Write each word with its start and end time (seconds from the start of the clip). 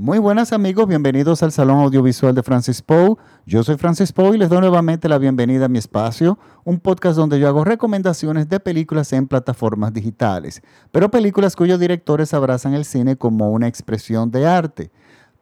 Muy 0.00 0.20
buenas 0.20 0.52
amigos, 0.52 0.86
bienvenidos 0.86 1.42
al 1.42 1.50
Salón 1.50 1.80
Audiovisual 1.80 2.32
de 2.32 2.44
Francis 2.44 2.82
Poe. 2.82 3.16
Yo 3.46 3.64
soy 3.64 3.76
Francis 3.78 4.12
Poe 4.12 4.36
y 4.36 4.38
les 4.38 4.48
doy 4.48 4.60
nuevamente 4.60 5.08
la 5.08 5.18
bienvenida 5.18 5.64
a 5.64 5.68
mi 5.68 5.78
espacio, 5.78 6.38
un 6.62 6.78
podcast 6.78 7.16
donde 7.16 7.40
yo 7.40 7.48
hago 7.48 7.64
recomendaciones 7.64 8.48
de 8.48 8.60
películas 8.60 9.12
en 9.12 9.26
plataformas 9.26 9.92
digitales, 9.92 10.62
pero 10.92 11.10
películas 11.10 11.56
cuyos 11.56 11.80
directores 11.80 12.32
abrazan 12.32 12.74
el 12.74 12.84
cine 12.84 13.16
como 13.16 13.50
una 13.50 13.66
expresión 13.66 14.30
de 14.30 14.46
arte. 14.46 14.92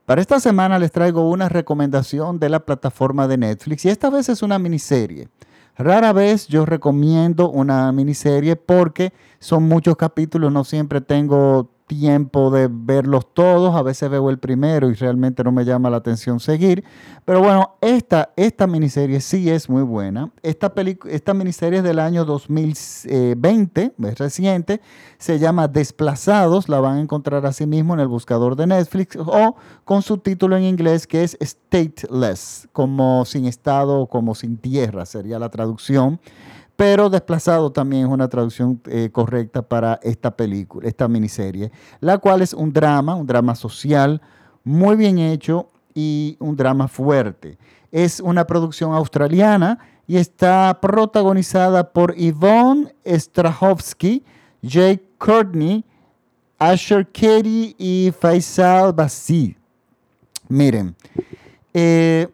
Para 0.07 0.23
esta 0.23 0.41
semana 0.41 0.79
les 0.79 0.91
traigo 0.91 1.29
una 1.29 1.51
recomendación 1.51 2.39
de 2.39 2.49
la 2.49 2.61
plataforma 2.61 3.29
de 3.29 3.37
Netflix 3.37 3.85
y 3.85 3.91
esta 3.91 4.09
vez 4.09 4.31
es 4.31 4.43
una 4.43 4.59
miniserie. 4.59 5.29
Rara 5.77 6.15
vez 6.15 6.49
yo 6.49 6.65
recomiendo 6.65 7.51
una 7.51 7.93
miniserie 7.93 8.57
porque 8.57 9.13
son 9.39 9.65
muchos 9.65 9.97
capítulos, 9.97 10.51
no 10.51 10.65
siempre 10.65 11.03
tengo 11.03 11.76
tiempo 11.87 12.51
de 12.51 12.69
verlos 12.71 13.33
todos, 13.33 13.75
a 13.75 13.83
veces 13.83 14.11
veo 14.11 14.29
el 14.31 14.39
primero 14.39 14.91
y 14.91 14.95
realmente 14.95 15.45
no 15.45 15.53
me 15.53 15.65
llama 15.65 15.89
la 15.89 15.99
atención 15.99 16.41
seguir, 16.41 16.85
pero 17.25 17.41
bueno, 17.41 17.77
esta, 17.81 18.31
esta 18.37 18.67
miniserie 18.67 19.21
sí 19.21 19.49
es 19.51 19.69
muy 19.69 19.83
buena. 19.83 20.31
Esta, 20.43 20.73
esta 21.09 21.35
miniserie 21.35 21.79
es 21.79 21.85
del 21.85 21.99
año 21.99 22.25
2020, 22.25 23.95
es 24.05 24.19
reciente, 24.19 24.81
se 25.19 25.39
llama 25.39 25.69
Desplazados, 25.69 26.69
la 26.69 26.81
van 26.81 26.99
a 26.99 27.01
encontrar 27.01 27.47
así 27.47 27.67
mismo 27.67 27.95
en 27.95 28.01
el 28.01 28.09
buscador 28.09 28.57
de 28.57 28.67
Netflix 28.67 29.17
o 29.17 29.57
con 29.85 30.03
su 30.03 30.19
título 30.19 30.57
en 30.57 30.65
inglés 30.65 31.07
que 31.07 31.23
es 31.23 31.39
Stateless, 31.41 32.69
como 32.73 33.25
sin 33.25 33.47
estado, 33.47 34.07
como 34.07 34.35
sin 34.35 34.59
tierra, 34.59 35.07
sería 35.07 35.39
la 35.39 35.51
traducción 35.51 36.21
pero 36.77 37.09
Desplazado 37.09 37.73
también 37.73 38.07
es 38.07 38.13
una 38.13 38.29
traducción 38.29 38.81
eh, 38.87 39.09
correcta 39.11 39.63
para 39.63 39.99
esta 40.03 40.37
película, 40.37 40.87
esta 40.87 41.09
miniserie, 41.09 41.73
la 42.01 42.19
cual 42.19 42.43
es 42.43 42.53
un 42.53 42.73
drama, 42.73 43.15
un 43.15 43.27
drama 43.27 43.55
social 43.55 44.21
muy 44.63 44.97
bien 44.97 45.19
hecho 45.19 45.69
y 45.95 46.37
un 46.39 46.55
drama 46.55 46.87
fuerte. 46.89 47.59
Es 47.91 48.21
una 48.21 48.47
producción 48.47 48.93
australiana 48.93 49.79
y 50.07 50.17
está 50.19 50.79
protagonizada 50.81 51.93
por 51.93 52.15
Yvonne 52.15 52.95
Strahovski, 53.07 54.23
Jake 54.61 55.03
Courtney, 55.19 55.85
Asher 56.59 57.07
Katie 57.07 57.75
y 57.79 58.13
Faisal 58.19 58.93
Bassi. 58.93 59.57
Miren, 60.49 60.95
eh, 61.73 62.29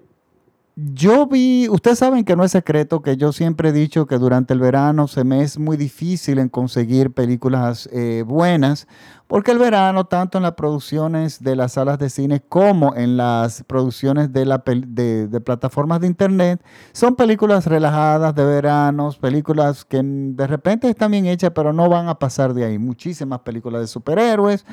yo 0.74 1.26
vi, 1.26 1.68
ustedes 1.68 1.98
saben 1.98 2.24
que 2.24 2.34
no 2.34 2.44
es 2.44 2.52
secreto 2.52 3.02
que 3.02 3.18
yo 3.18 3.32
siempre 3.32 3.68
he 3.68 3.72
dicho 3.72 4.06
que 4.06 4.16
durante 4.16 4.54
el 4.54 4.60
verano 4.60 5.06
se 5.06 5.22
me 5.22 5.42
es 5.42 5.58
muy 5.58 5.76
difícil 5.76 6.38
en 6.38 6.48
conseguir 6.48 7.12
películas 7.12 7.90
eh, 7.92 8.24
buenas, 8.26 8.88
porque 9.26 9.50
el 9.50 9.58
verano, 9.58 10.06
tanto 10.06 10.38
en 10.38 10.44
las 10.44 10.52
producciones 10.52 11.42
de 11.42 11.56
las 11.56 11.72
salas 11.72 11.98
de 11.98 12.08
cine 12.08 12.40
como 12.40 12.94
en 12.96 13.18
las 13.18 13.64
producciones 13.64 14.32
de, 14.32 14.46
la, 14.46 14.62
de, 14.64 15.40
plataformas 15.44 16.00
de 16.00 16.06
internet, 16.06 16.62
son 16.92 17.16
películas 17.16 17.66
relajadas 17.66 18.34
de 18.34 18.44
veranos, 18.44 19.18
películas 19.18 19.84
que 19.84 20.00
de 20.02 20.46
repente 20.46 20.88
están 20.88 21.10
bien 21.10 21.26
hechas, 21.26 21.52
pero 21.54 21.74
no 21.74 21.90
van 21.90 22.08
a 22.08 22.18
pasar 22.18 22.54
de 22.54 22.64
ahí. 22.64 22.78
Muchísimas 22.78 23.40
películas 23.40 23.82
de 23.82 23.86
superhéroes. 23.88 24.64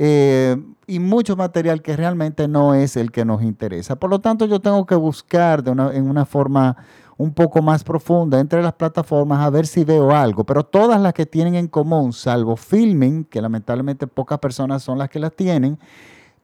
Eh, 0.00 0.56
y 0.86 1.00
mucho 1.00 1.34
material 1.34 1.82
que 1.82 1.96
realmente 1.96 2.46
no 2.46 2.72
es 2.72 2.96
el 2.96 3.10
que 3.10 3.24
nos 3.24 3.42
interesa. 3.42 3.96
Por 3.96 4.10
lo 4.10 4.20
tanto, 4.20 4.46
yo 4.46 4.60
tengo 4.60 4.86
que 4.86 4.94
buscar 4.94 5.64
de 5.64 5.72
una, 5.72 5.92
en 5.92 6.08
una 6.08 6.24
forma 6.24 6.76
un 7.16 7.34
poco 7.34 7.60
más 7.62 7.82
profunda 7.82 8.38
entre 8.38 8.62
las 8.62 8.74
plataformas 8.74 9.40
a 9.40 9.50
ver 9.50 9.66
si 9.66 9.82
veo 9.82 10.12
algo, 10.12 10.44
pero 10.44 10.62
todas 10.62 11.00
las 11.00 11.12
que 11.14 11.26
tienen 11.26 11.56
en 11.56 11.66
común, 11.66 12.12
salvo 12.12 12.54
Filming, 12.54 13.24
que 13.24 13.42
lamentablemente 13.42 14.06
pocas 14.06 14.38
personas 14.38 14.84
son 14.84 14.98
las 14.98 15.10
que 15.10 15.18
las 15.18 15.34
tienen, 15.34 15.80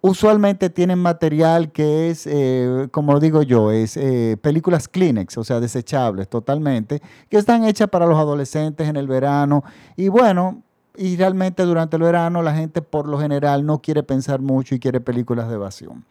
usualmente 0.01 0.69
tienen 0.69 0.99
material 0.99 1.71
que 1.71 2.11
es, 2.11 2.27
eh, 2.27 2.89
como 2.91 3.21
digo 3.21 3.43
yo, 3.43 3.71
es 3.71 3.97
eh, 3.97 4.37
películas 4.43 4.89
Kleenex, 4.89 5.39
o 5.39 5.45
sea, 5.45 5.61
desechables 5.61 6.29
totalmente, 6.29 7.01
que 7.31 7.37
están 7.37 7.63
hechas 7.65 7.89
para 7.89 8.07
los 8.07 8.19
adolescentes 8.19 8.89
en 8.89 8.97
el 8.97 9.07
verano. 9.07 9.63
Y 9.97 10.09
bueno, 10.09 10.64
y 10.97 11.17
realmente 11.17 11.63
durante 11.65 11.97
el 11.97 12.03
verano 12.03 12.43
la 12.43 12.55
gente 12.55 12.83
por 12.83 13.09
lo 13.09 13.19
general 13.19 13.67
no 13.67 13.81
quiere 13.81 14.03
pensar 14.03 14.41
mucho 14.41 14.75
y 14.75 14.81
quiere 14.81 15.01
películas 15.01 15.49
de 15.49 15.55
evasión. 15.55 16.05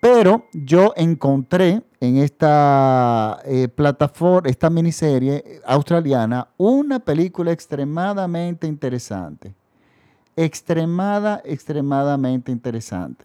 Pero 0.00 0.46
yo 0.52 0.92
encontré 0.96 1.80
en 2.00 2.16
esta 2.16 3.38
eh, 3.44 3.68
plataforma, 3.68 4.50
esta 4.50 4.68
miniserie 4.68 5.60
australiana, 5.64 6.48
una 6.56 6.98
película 6.98 7.52
extremadamente 7.52 8.66
interesante. 8.66 9.54
Extremada, 10.34 11.40
extremadamente 11.44 12.50
interesante. 12.50 13.24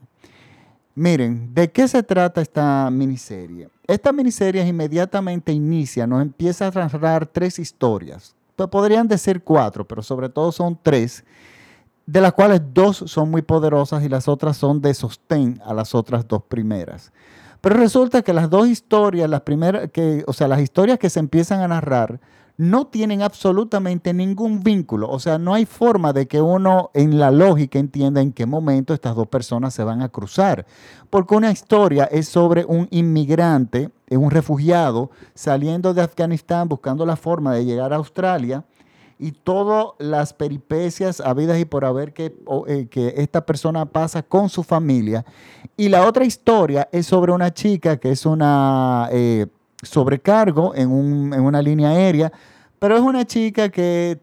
Miren, 0.93 1.53
¿de 1.53 1.71
qué 1.71 1.87
se 1.87 2.03
trata 2.03 2.41
esta 2.41 2.89
miniserie? 2.91 3.69
Esta 3.87 4.11
miniserie 4.11 4.63
inmediatamente 4.67 5.51
inicia, 5.51 6.05
nos 6.05 6.21
empieza 6.21 6.67
a 6.67 6.71
narrar 6.71 7.25
tres 7.25 7.57
historias 7.57 8.36
podrían 8.65 9.07
decir 9.07 9.43
cuatro, 9.43 9.87
pero 9.87 10.01
sobre 10.01 10.29
todo 10.29 10.51
son 10.51 10.79
tres, 10.81 11.23
de 12.07 12.21
las 12.21 12.33
cuales 12.33 12.61
dos 12.73 13.03
son 13.05 13.29
muy 13.29 13.43
poderosas 13.43 14.03
y 14.03 14.09
las 14.09 14.27
otras 14.27 14.57
son 14.57 14.81
de 14.81 14.93
sostén 14.93 15.61
a 15.63 15.73
las 15.73 15.93
otras 15.93 16.27
dos 16.27 16.41
primeras. 16.43 17.11
Pero 17.61 17.75
resulta 17.75 18.21
que 18.21 18.33
las 18.33 18.49
dos 18.49 18.67
historias, 18.67 19.29
las 19.29 19.41
primeras, 19.41 19.91
que, 19.91 20.23
o 20.25 20.33
sea, 20.33 20.47
las 20.47 20.61
historias 20.61 20.97
que 20.97 21.09
se 21.09 21.19
empiezan 21.19 21.61
a 21.61 21.67
narrar, 21.67 22.19
no 22.57 22.87
tienen 22.87 23.21
absolutamente 23.21 24.13
ningún 24.13 24.63
vínculo. 24.63 25.09
O 25.09 25.19
sea, 25.19 25.37
no 25.37 25.53
hay 25.53 25.65
forma 25.65 26.11
de 26.11 26.27
que 26.27 26.41
uno 26.41 26.89
en 26.93 27.19
la 27.19 27.29
lógica 27.29 27.77
entienda 27.77 28.21
en 28.21 28.33
qué 28.33 28.45
momento 28.45 28.93
estas 28.93 29.15
dos 29.15 29.27
personas 29.27 29.73
se 29.73 29.83
van 29.83 30.01
a 30.01 30.09
cruzar. 30.09 30.65
Porque 31.09 31.35
una 31.35 31.51
historia 31.51 32.05
es 32.05 32.27
sobre 32.27 32.65
un 32.65 32.87
inmigrante, 32.89 33.91
un 34.09 34.31
refugiado, 34.31 35.09
saliendo 35.33 35.93
de 35.93 36.01
Afganistán 36.01 36.69
buscando 36.69 37.05
la 37.05 37.15
forma 37.15 37.53
de 37.53 37.65
llegar 37.65 37.91
a 37.91 37.97
Australia 37.97 38.63
y 39.19 39.31
todas 39.31 39.87
las 39.97 40.33
peripecias 40.33 41.19
habidas 41.19 41.59
y 41.59 41.65
por 41.65 41.85
haber 41.85 42.13
que, 42.13 42.35
eh, 42.67 42.87
que, 42.89 43.15
esta 43.17 43.45
persona 43.45 43.85
pasa 43.85 44.21
con 44.21 44.49
su 44.49 44.63
familia. 44.63 45.25
Y 45.75 45.89
la 45.89 46.05
otra 46.05 46.23
historia 46.23 46.87
es 46.91 47.07
sobre 47.07 47.31
una 47.31 47.53
chica 47.53 47.97
que 47.97 48.11
es 48.11 48.25
una 48.25 49.09
eh, 49.11 49.47
sobrecargo 49.81 50.75
en, 50.75 50.89
una 50.89 51.61
línea 51.61 51.89
aérea, 51.89 52.31
pero 52.79 52.95
es 52.95 53.01
una 53.01 53.25
chica 53.25 53.69
que 53.69 54.19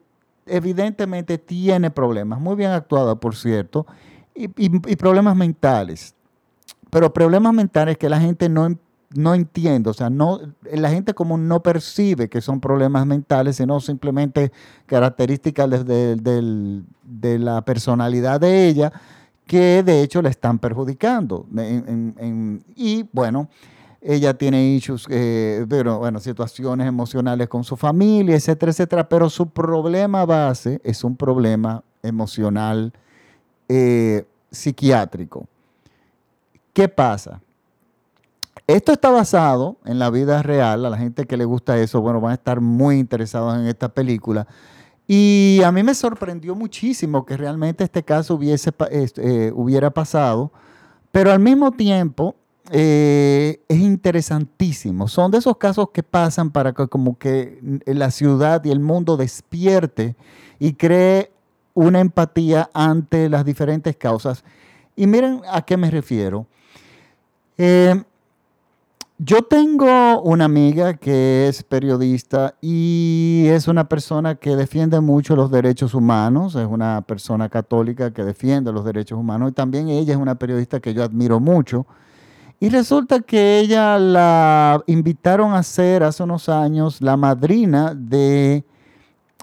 evidentemente 0.47 1.39
tiene 1.39 1.91
problemas, 1.91 2.41
muy 2.41 2.55
bien 2.55 2.71
actuada, 2.71 3.15
por 3.17 3.35
cierto, 3.35 3.87
y, 4.35 4.97
problemas 4.97 5.37
mentales. 5.37 6.15
Pero 6.91 7.13
problemas 7.13 7.53
mentales 7.53 7.99
que 7.99 8.09
la 8.09 8.21
gente 8.21 8.49
no, 8.49 8.77
no 9.15 9.35
entiende, 9.35 9.91
o 9.91 9.95
sea, 9.95 10.11
no, 10.11 10.41
la 10.71 10.91
gente 10.91 11.15
común 11.15 11.49
no 11.49 11.63
percibe 11.63 12.29
que 12.29 12.41
son 12.41 12.61
problemas 12.61 13.07
mentales, 13.07 13.57
sino 13.57 13.81
simplemente 13.81 14.53
características 14.87 15.85
de, 15.85 16.17
de 16.17 17.39
la 17.39 17.65
personalidad 17.65 18.41
de 18.41 18.69
ella 18.69 18.93
que 19.47 19.83
de 19.83 20.03
hecho 20.03 20.23
la 20.23 20.31
están 20.31 20.59
perjudicando. 20.59 21.47
y 22.77 23.09
bueno, 23.13 23.49
ella 24.01 24.35
tiene 24.35 24.67
issues, 24.67 25.07
eh, 25.09 25.65
pero, 25.69 25.99
bueno, 25.99 26.21
situaciones 26.21 26.87
emocionales 26.87 27.49
con 27.49 27.65
su 27.65 27.77
familia, 27.77 28.37
etcétera, 28.37 28.71
etcétera, 28.71 29.09
pero 29.09 29.31
su 29.31 29.49
problema 29.49 30.25
base 30.27 30.81
es 30.85 31.05
un 31.05 31.17
problema 31.17 31.83
emocional 32.03 32.93
eh, 33.69 34.27
psiquiátrico. 34.51 35.47
¿Qué 36.75 36.89
pasa? 36.89 37.41
Esto 38.67 38.93
está 38.93 39.11
basado 39.11 39.77
en 39.85 39.99
la 39.99 40.09
vida 40.09 40.43
real, 40.43 40.87
a 40.87 40.91
la 40.91 40.97
gente 40.97 41.27
que 41.27 41.37
le 41.37 41.45
gusta 41.45 41.79
eso, 41.79 42.01
bueno, 42.01 42.21
van 42.21 42.33
a 42.33 42.35
estar 42.35 42.61
muy 42.63 42.99
interesados 42.99 43.57
en 43.59 43.67
esta 43.67 43.91
película. 43.91 44.47
Y 45.07 45.61
a 45.63 45.71
mí 45.71 45.83
me 45.83 45.95
sorprendió 45.95 46.55
muchísimo 46.55 47.27
que 47.27 47.37
realmente 47.37 47.85
este 47.85 48.03
caso 48.03 48.37
hubiese, 48.37 48.73
eh, 48.91 49.53
hubiera 49.55 49.91
pasado, 49.91 50.51
pero 51.13 51.31
al 51.31 51.41
mismo 51.41 51.73
tiempo 51.73 52.37
eh, 52.71 53.61
es 53.69 53.79
interesantísimo. 53.79 55.09
Son 55.09 55.31
de 55.31 55.39
esos 55.39 55.59
casos 55.59 55.91
que 55.93 56.03
pasan 56.03 56.51
para 56.51 56.73
que 56.73 56.89
como 56.89 57.19
que 57.19 57.61
la 57.85 58.11
ciudad 58.11 58.65
y 58.65 58.71
el 58.71 58.81
mundo 58.81 59.19
despierte 59.19 60.17
y 60.59 60.73
cree 60.73 61.31
una 61.75 62.01
empatía 62.01 62.71
ante 62.73 63.29
las 63.29 63.45
diferentes 63.45 63.95
causas. 63.97 64.43
Y 64.97 65.07
miren 65.07 65.43
a 65.51 65.61
qué 65.61 65.77
me 65.77 65.91
refiero. 65.91 66.47
Eh, 67.59 68.03
yo 69.19 69.43
tengo 69.43 70.21
una 70.23 70.47
amiga 70.47 70.95
que 70.95 71.47
es 71.47 71.63
periodista 71.63 72.57
y 72.61 73.45
es 73.47 73.69
una 73.69 73.89
persona 73.89 74.35
que 74.35 74.57
defiende 74.57 75.01
mucho 75.01 75.37
los 75.37 75.53
derechos 75.53 75.95
humanos, 75.95 76.57
es 76.57 76.67
una 76.67 77.01
persona 77.03 77.49
católica 77.49 78.13
que 78.13 78.25
defiende 78.25 78.73
los 78.73 78.85
derechos 78.85 79.17
humanos 79.19 79.51
y 79.51 79.53
también 79.53 79.89
ella 79.89 80.15
es 80.15 80.19
una 80.19 80.35
periodista 80.35 80.81
que 80.81 80.95
yo 80.95 81.05
admiro 81.05 81.39
mucho. 81.39 81.87
Y 82.59 82.71
resulta 82.71 83.21
que 83.21 83.61
ella 83.61 83.99
la 83.99 84.83
invitaron 84.87 85.53
a 85.53 85.63
ser 85.63 86.03
hace 86.03 86.23
unos 86.23 86.49
años 86.49 87.01
la 87.01 87.17
madrina 87.17 87.95
de 87.95 88.65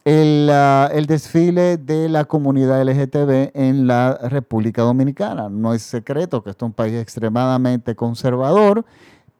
el, 0.04 1.06
desfile 1.08 1.78
de 1.78 2.10
la 2.10 2.26
comunidad 2.26 2.84
LGTB 2.84 3.52
en 3.54 3.88
la 3.88 4.18
República 4.24 4.82
Dominicana. 4.82 5.50
No 5.50 5.74
es 5.74 5.84
secreto 5.84 6.44
que 6.44 6.50
este 6.50 6.66
es 6.66 6.68
un 6.68 6.74
país 6.74 6.96
extremadamente 6.96 7.96
conservador 7.96 8.86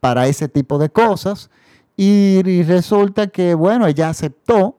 para 0.02 0.28
ese 0.28 0.50
tipo 0.50 0.78
de 0.78 0.90
cosas. 0.90 1.50
Y, 1.96 2.42
resulta 2.64 3.28
que, 3.28 3.54
bueno, 3.54 3.88
ella 3.88 4.10
aceptó 4.10 4.78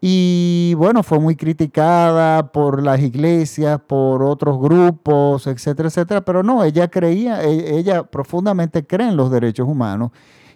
y, 0.00 0.74
bueno, 0.76 1.02
fue 1.02 1.18
muy 1.18 1.34
criticada 1.34 2.52
por 2.52 2.82
las 2.82 3.00
iglesias, 3.00 3.80
por 3.86 4.22
otros 4.22 4.60
grupos, 4.60 5.46
etcétera, 5.48 5.88
etcétera. 5.88 6.20
Pero 6.20 6.42
no, 6.42 6.62
ella 6.62 6.88
creía, 6.88 7.42
e, 7.42 7.78
ella 7.78 8.04
profundamente 8.04 8.86
cree 8.86 9.08
en 9.08 9.16
los 9.16 9.30
derechos 9.30 9.66
humanos. 9.66 10.12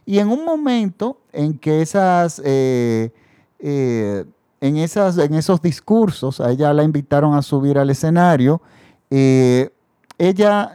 Y 0.07 0.19
en 0.19 0.29
un 0.29 0.45
momento 0.45 1.19
en 1.33 1.59
que 1.59 1.83
esas... 1.83 2.41
Eh, 2.45 3.11
eh, 3.59 4.25
en, 4.61 4.77
esas, 4.79 5.19
en 5.19 5.35
esos 5.35 5.61
discursos, 5.61 6.41
a 6.41 6.51
ella 6.51 6.73
la 6.73 6.85
invitaron 6.85 7.35
a 7.35 7.43
subir 7.43 7.79
al 7.79 7.91
escenario. 7.91 8.63
Eh, 9.11 9.71
ella, 10.19 10.73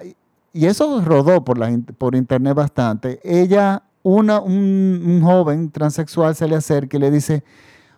y 0.53 0.65
eso 0.65 1.01
rodó 1.01 1.43
por, 1.43 1.59
por 1.95 2.15
internet 2.15 2.55
bastante, 2.55 3.19
ella, 3.23 3.83
una, 4.03 4.39
un, 4.39 5.21
joven 5.23 5.71
transexual 5.71 6.35
se 6.35 6.47
le 6.47 6.55
acerca 6.55 6.97
y 6.97 6.99
le 6.99 7.11
dice, 7.11 7.43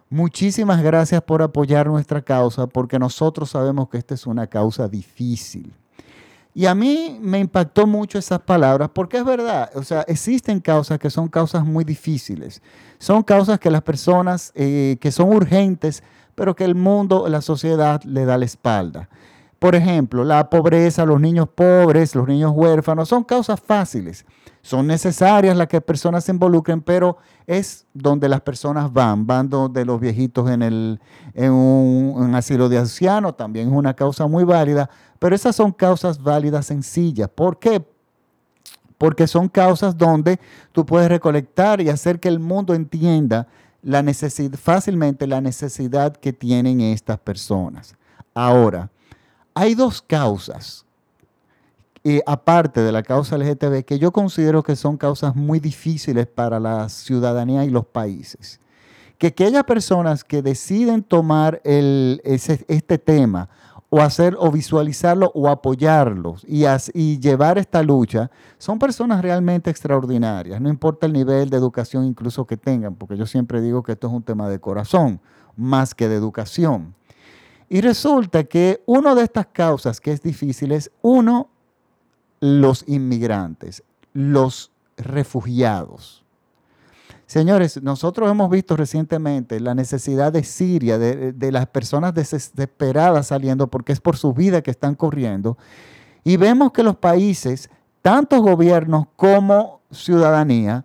muchísimas 0.10 0.82
gracias 0.82 1.22
por 1.22 1.42
apoyar 1.42 1.88
nuestra 1.88 2.22
causa, 2.22 2.68
porque 2.68 3.00
nosotros 3.00 3.52
sabemos 3.52 3.90
que 3.90 3.98
esta 3.98 4.14
es 4.14 4.26
una 4.26 4.48
causa 4.48 4.88
difícil. 4.88 5.74
Y 6.54 6.66
a 6.66 6.76
mí 6.76 7.18
me 7.22 7.40
impactó 7.40 7.88
mucho 7.88 8.20
esas 8.20 8.42
palabras 8.42 8.90
porque 8.94 9.18
es 9.18 9.24
verdad, 9.24 9.70
o 9.74 9.84
sea, 9.84 10.02
existen 10.02 10.60
causas 10.60 11.00
que 11.00 11.10
son 11.10 11.30
causas 11.30 11.66
muy 11.66 11.86
difíciles, 11.86 12.62
son 13.00 13.24
causas 13.24 13.58
que 13.58 13.72
las 13.72 13.82
personas, 13.84 14.52
eh, 14.54 14.98
que 15.00 15.14
son 15.14 15.30
urgentes, 15.30 16.04
pero 16.36 16.54
que 16.54 16.66
el 16.66 16.76
mundo, 16.76 17.28
la 17.30 17.42
sociedad 17.42 18.04
le 18.04 18.26
da 18.26 18.38
la 18.38 18.46
espalda. 18.46 19.08
Por 19.62 19.76
ejemplo, 19.76 20.24
la 20.24 20.50
pobreza, 20.50 21.06
los 21.06 21.22
niños 21.22 21.48
pobres, 21.48 22.16
los 22.16 22.28
niños 22.28 22.52
huérfanos, 22.56 23.08
son 23.08 23.24
causas 23.24 23.60
fáciles. 23.60 24.26
Son 24.64 24.88
necesarias 24.88 25.56
las 25.56 25.68
que 25.68 25.80
personas 25.80 26.24
se 26.24 26.32
involucren, 26.32 26.82
pero 26.82 27.18
es 27.46 27.86
donde 27.94 28.28
las 28.28 28.42
personas 28.42 28.92
van. 28.92 29.28
Van 29.28 29.48
donde 29.48 29.86
los 29.86 30.00
viejitos 30.00 30.50
en, 30.50 30.64
el, 30.64 31.00
en 31.36 31.52
un, 31.52 32.34
asilo 32.34 32.70
de 32.70 32.80
ancianos, 32.80 33.38
también 33.38 33.68
es 33.68 33.74
una 33.76 33.94
causa 33.94 34.26
muy 34.26 34.46
válida, 34.46 34.90
pero 35.20 35.36
esas 35.36 35.56
son 35.56 35.72
causas 35.72 36.20
válidas 36.20 36.66
sencillas. 36.66 37.30
¿Por 37.30 37.60
qué? 37.60 37.86
Porque 38.98 39.28
son 39.28 39.48
causas 39.48 39.96
donde 39.96 40.40
tú 40.72 40.88
puedes 40.88 41.08
recolectar 41.08 41.82
y 41.82 41.90
hacer 41.90 42.20
que 42.20 42.30
el 42.30 42.40
mundo 42.40 42.74
entienda 42.74 43.48
la 43.84 44.02
necesidad, 44.02 44.58
fácilmente 44.58 45.28
la 45.28 45.40
necesidad 45.40 46.18
que 46.18 46.34
tienen 46.34 46.82
estas 46.82 47.20
personas. 47.20 47.94
Ahora, 48.34 48.90
hay 49.54 49.76
dos 49.76 50.02
causas 50.02 50.86
aparte 52.26 52.82
de 52.82 52.92
la 52.92 53.04
causa 53.04 53.38
LGTB, 53.38 53.84
que 53.86 54.00
yo 54.00 54.12
considero 54.12 54.64
que 54.64 54.76
son 54.76 54.98
causas 54.98 55.36
muy 55.36 55.60
difíciles 55.60 56.26
para 56.28 56.60
la 56.60 56.90
ciudadanía 56.90 57.64
y 57.64 57.70
los 57.70 57.86
países. 57.86 58.60
Que 59.18 59.28
aquellas 59.28 59.64
personas 59.66 60.24
que 60.24 60.42
deciden 60.42 61.04
tomar 61.04 61.62
este 61.64 62.98
tema 62.98 63.50
o 63.94 64.02
hacer 64.02 64.36
o 64.40 64.50
visualizarlo 64.50 65.32
o 65.36 65.48
apoyarlo 65.50 66.38
y, 66.48 66.64
y 66.94 67.20
llevar 67.20 67.58
esta 67.58 67.84
lucha, 67.84 68.32
son 68.58 68.80
personas 68.80 69.22
realmente 69.22 69.70
extraordinarias, 69.70 70.62
no 70.62 70.70
importa 70.70 71.06
el 71.06 71.14
nivel 71.14 71.50
de 71.50 71.58
educación 71.58 72.06
incluso 72.06 72.48
que 72.48 72.56
tengan, 72.56 72.96
porque 72.96 73.18
yo 73.18 73.26
siempre 73.26 73.62
digo 73.62 73.84
que 73.84 73.92
esto 73.92 74.08
es 74.08 74.14
un 74.14 74.24
tema 74.24 74.48
de 74.50 74.60
corazón 74.60 75.20
más 75.58 75.94
que 75.94 76.08
de 76.08 76.16
educación. 76.16 76.96
Y 77.74 77.80
resulta 77.80 78.44
que 78.44 78.84
una 78.86 79.16
de 79.16 79.24
estas 79.24 79.46
causas 79.46 80.02
que 80.02 80.12
es 80.12 80.22
difícil 80.22 80.74
es, 80.74 80.92
uno, 81.02 81.48
los 82.42 82.84
inmigrantes, 82.86 83.82
los 84.12 84.72
refugiados. 84.98 86.26
Señores, 87.28 87.82
nosotros 87.82 88.30
hemos 88.30 88.50
visto 88.50 88.76
recientemente 88.76 89.62
la 89.62 89.74
necesidad 89.74 90.34
de 90.34 90.44
Siria, 90.44 90.98
de, 90.98 91.52
las 91.54 91.66
personas 91.68 92.14
desesperadas 92.14 93.28
saliendo 93.28 93.68
porque 93.68 93.94
es 93.94 94.02
por 94.02 94.18
su 94.18 94.34
vida 94.34 94.62
que 94.62 94.72
están 94.72 94.94
corriendo. 94.94 95.58
Y 96.26 96.36
vemos 96.36 96.74
que 96.74 96.84
los 96.84 96.98
países, 96.98 97.70
tanto 98.02 98.42
gobiernos 98.42 99.06
como 99.16 99.80
ciudadanía, 99.92 100.84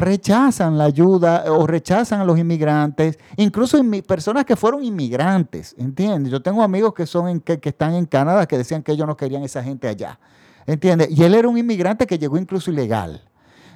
rechazan 0.00 0.76
la 0.76 0.84
ayuda 0.84 1.44
o 1.48 1.66
rechazan 1.66 2.20
a 2.20 2.24
los 2.24 2.38
inmigrantes, 2.38 3.18
incluso 3.36 3.80
personas 4.06 4.44
que 4.44 4.56
fueron 4.56 4.82
inmigrantes, 4.82 5.74
¿entiendes? 5.78 6.32
Yo 6.32 6.42
tengo 6.42 6.62
amigos 6.62 6.94
que, 6.94 7.06
son 7.06 7.40
que, 7.40 7.60
que 7.60 7.68
están 7.68 7.94
en 7.94 8.06
Canadá 8.06 8.46
que 8.46 8.58
decían 8.58 8.82
que 8.82 8.92
ellos 8.92 9.06
no 9.06 9.16
querían 9.16 9.42
esa 9.42 9.62
gente 9.62 9.88
allá. 9.88 10.18
¿Entiendes? 10.66 11.10
Y 11.10 11.22
él 11.22 11.34
era 11.34 11.46
un 11.46 11.58
inmigrante 11.58 12.06
que 12.06 12.18
llegó 12.18 12.38
incluso 12.38 12.70
ilegal. 12.70 13.22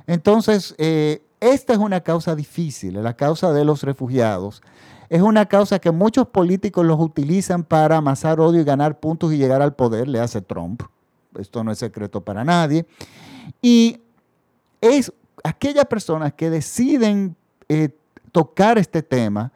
Entonces, 0.06 0.74
eh, 0.78 1.22
esta 1.38 1.74
es 1.74 1.78
una 1.78 2.00
causa 2.00 2.34
difícil, 2.34 3.02
la 3.02 3.14
causa 3.14 3.52
de 3.52 3.64
los 3.64 3.82
refugiados. 3.82 4.62
Es 5.10 5.22
una 5.22 5.46
causa 5.46 5.78
que 5.78 5.90
muchos 5.90 6.28
políticos 6.28 6.84
los 6.84 6.98
utilizan 6.98 7.62
para 7.62 7.98
amasar 7.98 8.40
odio 8.40 8.60
y 8.60 8.64
ganar 8.64 8.98
puntos 9.00 9.32
y 9.32 9.38
llegar 9.38 9.62
al 9.62 9.74
poder, 9.74 10.08
le 10.08 10.20
hace 10.20 10.40
Trump. 10.40 10.82
Esto 11.38 11.62
no 11.62 11.72
es 11.72 11.78
secreto 11.78 12.22
para 12.22 12.44
nadie. 12.44 12.86
Y 13.62 14.00
es 14.80 15.12
aquellas 15.44 15.84
personas 15.86 16.32
que 16.34 16.50
deciden 16.50 17.36
eh, 17.68 17.90
tocar 18.32 18.78
este 18.78 19.02
tema, 19.02 19.52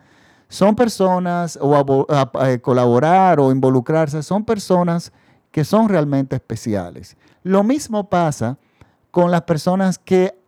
son 0.48 0.76
personas 0.76 1.58
o 1.60 2.06
eh, 2.44 2.60
colaborar 2.60 3.40
o 3.40 3.50
involucrarse, 3.50 4.22
son 4.22 4.44
personas 4.44 5.12
que 5.50 5.64
son 5.64 5.88
realmente 5.88 6.36
especiales. 6.36 7.16
Lo 7.42 7.62
mismo 7.62 8.08
pasa 8.08 8.58
con 9.10 9.30
las 9.30 9.42
personas 9.42 9.98
que 9.98 10.38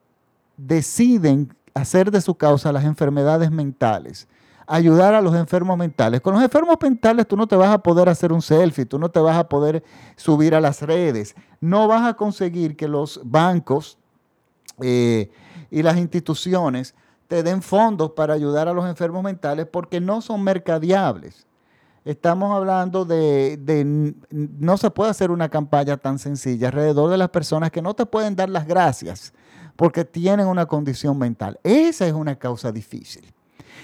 deciden 0.56 1.54
hacer 1.74 2.10
de 2.10 2.20
su 2.20 2.34
causa 2.34 2.72
las 2.72 2.84
enfermedades 2.84 3.50
mentales, 3.50 4.28
ayudar 4.66 5.14
a 5.14 5.20
los 5.20 5.34
enfermos 5.34 5.76
mentales. 5.76 6.20
Con 6.20 6.34
los 6.34 6.42
enfermos 6.42 6.76
mentales 6.80 7.26
tú 7.26 7.36
no 7.36 7.46
te 7.46 7.56
vas 7.56 7.70
a 7.70 7.78
poder 7.78 8.08
hacer 8.08 8.32
un 8.32 8.42
selfie, 8.42 8.86
tú 8.86 8.98
no 8.98 9.10
te 9.10 9.20
vas 9.20 9.36
a 9.36 9.48
poder 9.48 9.82
subir 10.16 10.54
a 10.54 10.60
las 10.60 10.82
redes, 10.82 11.34
no 11.60 11.88
vas 11.88 12.06
a 12.06 12.14
conseguir 12.14 12.76
que 12.76 12.88
los 12.88 13.20
bancos 13.24 13.98
eh, 14.82 15.30
y 15.70 15.82
las 15.82 15.96
instituciones 15.96 16.94
te 17.28 17.42
den 17.42 17.62
fondos 17.62 18.12
para 18.12 18.34
ayudar 18.34 18.68
a 18.68 18.72
los 18.72 18.86
enfermos 18.86 19.22
mentales 19.22 19.66
porque 19.66 20.00
no 20.00 20.20
son 20.20 20.42
mercadeables. 20.42 21.46
Estamos 22.04 22.54
hablando 22.54 23.06
de, 23.06 24.14
no 24.30 24.76
se 24.76 24.90
puede 24.90 25.10
hacer 25.10 25.30
una 25.30 25.48
campaña 25.48 25.96
tan 25.96 26.18
sencilla 26.18 26.68
alrededor 26.68 27.10
de 27.10 27.16
las 27.16 27.30
personas 27.30 27.70
que 27.70 27.80
no 27.80 27.94
te 27.94 28.04
pueden 28.04 28.36
dar 28.36 28.50
las 28.50 28.66
gracias 28.66 29.32
porque 29.74 30.04
tienen 30.04 30.46
una 30.46 30.66
condición 30.66 31.18
mental. 31.18 31.58
Esa 31.62 32.06
es 32.06 32.12
una 32.12 32.36
causa 32.36 32.72
difícil. 32.72 33.32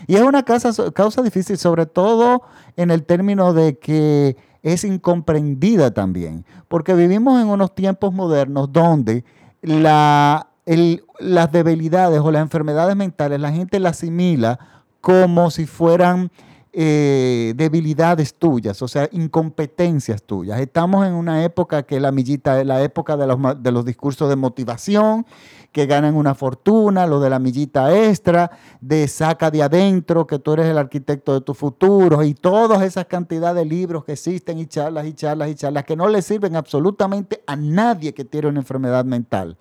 Y 0.06 0.16
es 0.16 0.22
una 0.22 0.42
causa, 0.42 0.70
causa 0.92 1.22
difícil 1.22 1.56
sobre 1.56 1.86
todo 1.86 2.42
en 2.76 2.90
el 2.90 3.04
término 3.04 3.54
de 3.54 3.78
que 3.78 4.36
es 4.62 4.84
incomprendida 4.84 5.92
también, 5.92 6.44
porque 6.68 6.94
vivimos 6.94 7.40
en 7.40 7.48
unos 7.48 7.74
tiempos 7.74 8.12
modernos 8.12 8.70
donde 8.70 9.24
la, 9.62 10.49
las 10.66 11.52
debilidades 11.52 12.20
o 12.20 12.30
las 12.30 12.42
enfermedades 12.42 12.96
mentales 12.96 13.40
la 13.40 13.52
gente 13.52 13.80
las 13.80 13.96
asimila 13.96 14.58
como 15.00 15.50
si 15.50 15.66
fueran 15.66 16.30
eh, 16.72 17.52
debilidades 17.56 18.34
tuyas, 18.34 18.80
o 18.80 18.86
sea, 18.86 19.08
incompetencias 19.10 20.22
tuyas. 20.22 20.60
Estamos 20.60 21.04
en 21.04 21.14
una 21.14 21.42
época 21.44 21.82
que 21.82 21.98
la 21.98 22.12
millita 22.12 22.60
es 22.60 22.66
la 22.66 22.82
época 22.82 23.16
de 23.16 23.26
los, 23.26 23.62
de 23.62 23.72
los 23.72 23.84
discursos 23.84 24.28
de 24.28 24.36
motivación, 24.36 25.26
que 25.72 25.86
ganan 25.86 26.14
una 26.14 26.34
fortuna, 26.34 27.06
lo 27.06 27.20
de 27.20 27.30
la 27.30 27.38
millita 27.38 27.96
extra, 27.96 28.50
de 28.80 29.08
saca 29.08 29.50
de 29.50 29.62
adentro, 29.62 30.26
que 30.26 30.38
tú 30.38 30.52
eres 30.52 30.66
el 30.66 30.78
arquitecto 30.78 31.34
de 31.34 31.40
tu 31.40 31.54
futuro, 31.54 32.22
y 32.22 32.34
todas 32.34 32.82
esas 32.82 33.06
cantidades 33.06 33.64
de 33.64 33.64
libros 33.64 34.04
que 34.04 34.12
existen 34.12 34.58
y 34.58 34.66
charlas 34.66 35.06
y 35.06 35.12
charlas 35.12 35.50
y 35.50 35.54
charlas 35.56 35.84
que 35.84 35.96
no 35.96 36.08
le 36.08 36.22
sirven 36.22 36.56
absolutamente 36.56 37.42
a 37.46 37.56
nadie 37.56 38.14
que 38.14 38.24
tiene 38.24 38.48
una 38.48 38.60
enfermedad 38.60 39.04
mental. 39.04 39.56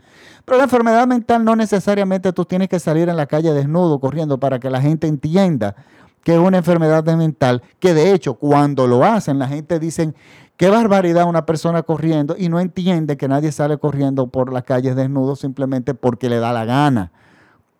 Pero 0.45 0.57
la 0.57 0.65
enfermedad 0.65 1.07
mental 1.07 1.43
no 1.43 1.55
necesariamente 1.55 2.33
tú 2.33 2.45
tienes 2.45 2.69
que 2.69 2.79
salir 2.79 3.09
en 3.09 3.17
la 3.17 3.25
calle 3.25 3.53
desnudo 3.53 3.99
corriendo 3.99 4.39
para 4.39 4.59
que 4.59 4.69
la 4.69 4.81
gente 4.81 5.07
entienda 5.07 5.75
que 6.23 6.33
es 6.33 6.39
una 6.39 6.57
enfermedad 6.57 7.03
mental, 7.15 7.61
que 7.79 7.93
de 7.93 8.13
hecho 8.13 8.33
cuando 8.35 8.87
lo 8.87 9.03
hacen 9.03 9.39
la 9.39 9.47
gente 9.47 9.79
dice, 9.79 10.13
qué 10.57 10.69
barbaridad 10.69 11.27
una 11.27 11.45
persona 11.45 11.83
corriendo 11.83 12.35
y 12.37 12.49
no 12.49 12.59
entiende 12.59 13.17
que 13.17 13.27
nadie 13.27 13.51
sale 13.51 13.77
corriendo 13.77 14.27
por 14.27 14.51
las 14.51 14.63
calles 14.63 14.95
desnudo 14.95 15.35
simplemente 15.35 15.93
porque 15.93 16.29
le 16.29 16.39
da 16.39 16.51
la 16.51 16.65
gana. 16.65 17.11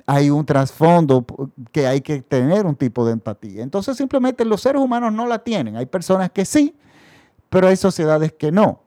Hay 0.05 0.29
un 0.31 0.45
trasfondo 0.45 1.25
que 1.71 1.85
hay 1.85 2.01
que 2.01 2.21
tener 2.21 2.65
un 2.65 2.75
tipo 2.75 3.05
de 3.05 3.11
empatía. 3.11 3.61
Entonces 3.61 3.95
simplemente 3.95 4.43
los 4.43 4.61
seres 4.61 4.81
humanos 4.81 5.13
no 5.13 5.27
la 5.27 5.39
tienen. 5.39 5.75
Hay 5.75 5.85
personas 5.85 6.31
que 6.31 6.45
sí, 6.45 6.75
pero 7.49 7.67
hay 7.67 7.75
sociedades 7.75 8.33
que 8.33 8.51
no. 8.51 8.81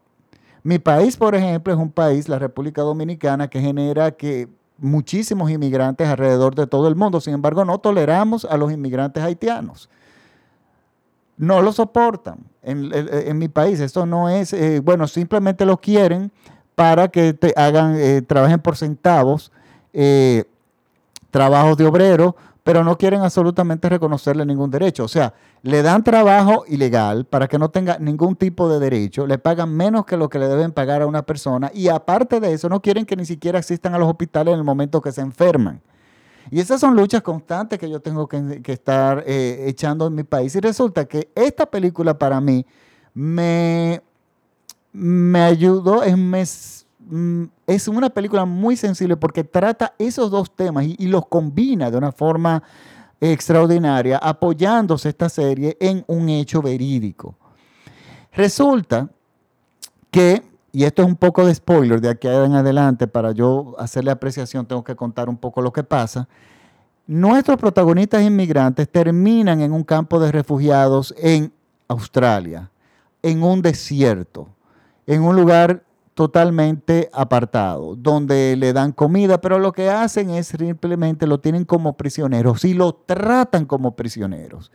Mi 0.64 0.78
país, 0.78 1.16
por 1.16 1.34
ejemplo, 1.34 1.72
es 1.72 1.78
un 1.78 1.90
país, 1.90 2.28
la 2.28 2.38
República 2.38 2.82
Dominicana, 2.82 3.48
que 3.48 3.60
genera 3.60 4.12
que 4.12 4.48
muchísimos 4.82 5.50
inmigrantes 5.50 6.08
alrededor 6.08 6.54
de 6.54 6.66
todo 6.66 6.88
el 6.88 6.96
mundo. 6.96 7.20
Sin 7.20 7.34
embargo, 7.34 7.64
no 7.64 7.78
toleramos 7.78 8.44
a 8.44 8.56
los 8.56 8.72
inmigrantes 8.72 9.22
haitianos. 9.22 9.88
no 11.38 11.62
lo 11.62 11.72
soportan 11.72 12.38
en, 12.62 13.38
mi 13.38 13.48
país. 13.48 13.80
Esto 13.80 14.06
no 14.06 14.28
es, 14.28 14.52
eh, 14.52 14.80
bueno, 14.80 15.08
simplemente 15.08 15.64
lo 15.64 15.78
quieren 15.78 16.30
para 16.74 17.08
que 17.08 17.32
te 17.32 17.52
hagan, 17.56 17.96
eh, 17.98 18.22
trabajen 18.22 18.60
por 18.60 18.76
centavos, 18.76 19.50
eh, 19.92 20.44
trabajos 21.30 21.76
de 21.76 21.86
obrero, 21.86 22.36
pero 22.64 22.84
no 22.84 22.96
quieren 22.96 23.22
absolutamente 23.22 23.88
reconocerle 23.88 24.46
ningún 24.46 24.70
derecho. 24.70 25.04
O 25.04 25.08
sea, 25.08 25.34
le 25.62 25.82
dan 25.82 26.04
trabajo 26.04 26.64
ilegal 26.68 27.24
para 27.24 27.48
que 27.48 27.58
no 27.58 27.70
tenga 27.70 27.98
ningún 27.98 28.36
tipo 28.36 28.68
de 28.68 28.78
derecho, 28.78 29.26
le 29.26 29.38
pagan 29.38 29.74
menos 29.74 30.06
que 30.06 30.16
lo 30.16 30.28
que 30.28 30.38
le 30.38 30.48
deben 30.48 30.72
pagar 30.72 31.02
a 31.02 31.06
una 31.06 31.22
persona 31.22 31.70
y 31.74 31.88
aparte 31.88 32.40
de 32.40 32.52
eso 32.52 32.68
no 32.68 32.80
quieren 32.80 33.04
que 33.04 33.16
ni 33.16 33.26
siquiera 33.26 33.58
existan 33.58 33.94
a 33.94 33.98
los 33.98 34.08
hospitales 34.08 34.52
en 34.52 34.58
el 34.58 34.64
momento 34.64 35.00
que 35.00 35.12
se 35.12 35.20
enferman. 35.20 35.80
Y 36.50 36.60
esas 36.60 36.80
son 36.80 36.96
luchas 36.96 37.22
constantes 37.22 37.78
que 37.78 37.88
yo 37.88 38.00
tengo 38.00 38.28
que, 38.28 38.60
estar 38.66 39.22
eh, 39.26 39.64
echando 39.68 40.08
en 40.08 40.14
mi 40.14 40.24
país. 40.24 40.54
Y 40.56 40.60
resulta 40.60 41.04
que 41.04 41.30
esta 41.34 41.66
película 41.66 42.18
para 42.18 42.40
mí 42.40 42.66
me, 43.14 44.02
me 44.92 45.40
ayudó, 45.40 46.02
mm, 46.04 46.34
es 47.66 47.88
una 47.88 48.10
película 48.10 48.44
muy 48.44 48.76
sensible 48.76 49.16
porque 49.16 49.44
trata 49.44 49.94
esos 49.98 50.30
dos 50.30 50.54
temas 50.54 50.84
y, 50.84 50.96
y 50.98 51.06
los 51.08 51.26
combina 51.26 51.90
de 51.90 51.98
una 51.98 52.12
forma 52.12 52.62
extraordinaria, 53.20 54.18
apoyándose 54.18 55.08
esta 55.08 55.28
serie 55.28 55.76
en 55.80 56.04
un 56.08 56.28
hecho 56.28 56.60
verídico. 56.62 57.36
Resulta 58.32 59.08
que 60.10 60.42
y 60.72 60.84
esto 60.84 61.02
es 61.02 61.08
un 61.08 61.16
poco 61.16 61.44
de 61.44 61.54
spoiler 61.54 62.00
de 62.00 62.08
aquí 62.08 62.26
en 62.28 62.54
adelante, 62.54 63.06
para 63.06 63.32
yo 63.32 63.74
hacerle 63.78 64.10
apreciación 64.10 64.64
tengo 64.64 64.82
que 64.82 64.96
contar 64.96 65.28
un 65.28 65.36
poco 65.36 65.60
lo 65.60 65.70
que 65.70 65.84
pasa. 65.84 66.26
Nuestros 67.06 67.58
protagonistas 67.58 68.22
inmigrantes 68.22 68.88
terminan 68.88 69.60
en 69.60 69.72
un 69.72 69.84
campo 69.84 70.18
de 70.18 70.32
refugiados 70.32 71.14
en 71.18 71.52
Australia, 71.88 72.70
en 73.22 73.42
un 73.42 73.60
desierto, 73.60 74.48
en 75.06 75.22
un 75.22 75.36
lugar 75.36 75.84
totalmente 76.14 77.08
apartado, 77.12 77.96
donde 77.96 78.56
le 78.56 78.72
dan 78.72 78.92
comida, 78.92 79.40
pero 79.40 79.58
lo 79.58 79.72
que 79.72 79.88
hacen 79.88 80.30
es 80.30 80.48
simplemente 80.48 81.26
lo 81.26 81.40
tienen 81.40 81.64
como 81.64 81.96
prisioneros 81.96 82.64
y 82.64 82.74
lo 82.74 82.92
tratan 82.92 83.64
como 83.64 83.96
prisioneros 83.96 84.70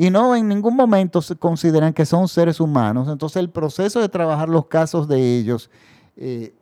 y 0.00 0.08
no 0.08 0.34
en 0.34 0.48
ningún 0.48 0.76
momento 0.76 1.20
se 1.20 1.36
consideran 1.36 1.92
que 1.92 2.06
son 2.06 2.26
seres 2.26 2.58
humanos. 2.58 3.06
Entonces 3.10 3.36
el 3.36 3.50
proceso 3.50 4.00
de 4.00 4.08
trabajar 4.08 4.48
los 4.48 4.64
casos 4.64 5.06
de 5.06 5.36
ellos 5.36 5.68
eh, 6.16 6.54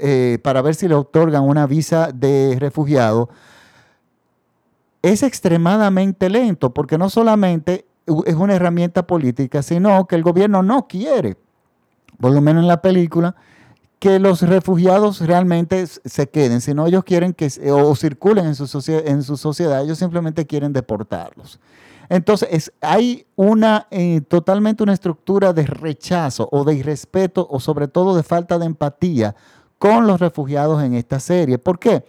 eh, 0.00 0.38
para 0.40 0.62
ver 0.62 0.76
si 0.76 0.86
le 0.86 0.94
otorgan 0.94 1.42
una 1.42 1.66
visa 1.66 2.10
de 2.14 2.56
refugiado 2.60 3.28
es 5.02 5.24
extremadamente 5.24 6.30
lento 6.30 6.72
porque 6.72 6.96
no 6.96 7.10
solamente 7.10 7.86
es 8.24 8.36
una 8.36 8.54
herramienta 8.54 9.04
política, 9.04 9.60
sino 9.60 10.06
que 10.06 10.14
el 10.14 10.22
gobierno 10.22 10.62
no 10.62 10.86
quiere, 10.86 11.36
por 12.24 12.32
lo 12.32 12.40
menos 12.40 12.62
en 12.62 12.68
la 12.68 12.80
película, 12.80 13.36
que 13.98 14.18
los 14.18 14.40
refugiados 14.40 15.20
realmente 15.20 15.86
se 15.86 16.26
queden, 16.30 16.62
sino 16.62 16.86
ellos 16.86 17.04
quieren 17.04 17.34
que 17.34 17.50
o 17.70 17.94
circulen 17.94 18.46
en 18.46 18.54
su, 18.54 18.64
en 18.88 19.22
su 19.22 19.36
sociedad, 19.36 19.82
ellos 19.82 19.98
simplemente 19.98 20.46
quieren 20.46 20.72
deportarlos. 20.72 21.60
Entonces, 22.08 22.72
hay 22.80 23.26
una 23.36 23.88
eh, 23.90 24.22
totalmente 24.22 24.82
una 24.82 24.94
estructura 24.94 25.52
de 25.52 25.66
rechazo 25.66 26.48
o 26.50 26.64
de 26.64 26.76
irrespeto 26.76 27.46
o 27.50 27.60
sobre 27.60 27.88
todo 27.88 28.16
de 28.16 28.22
falta 28.22 28.58
de 28.58 28.64
empatía 28.64 29.36
con 29.76 30.06
los 30.06 30.18
refugiados 30.18 30.82
en 30.82 30.94
esta 30.94 31.20
serie. 31.20 31.58
¿Por 31.58 31.78
qué? 31.78 32.06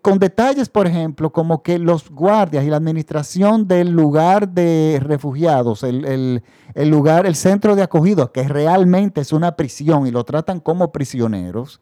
Con 0.00 0.18
detalles, 0.18 0.68
por 0.68 0.86
ejemplo, 0.86 1.30
como 1.30 1.62
que 1.62 1.78
los 1.78 2.10
guardias 2.10 2.64
y 2.64 2.70
la 2.70 2.76
administración 2.76 3.68
del 3.68 3.90
lugar 3.90 4.48
de 4.48 4.98
refugiados, 5.02 5.82
el, 5.82 6.42
lugar, 6.74 7.26
el 7.26 7.34
centro 7.34 7.76
de 7.76 7.82
acogida, 7.82 8.30
que 8.32 8.48
realmente 8.48 9.20
es 9.20 9.32
una 9.32 9.56
prisión 9.56 10.06
y 10.06 10.10
lo 10.10 10.24
tratan 10.24 10.60
como 10.60 10.90
prisioneros, 10.90 11.80